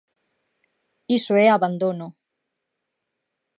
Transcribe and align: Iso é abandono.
Iso 1.17 1.33
é 1.45 1.47
abandono. 1.49 2.07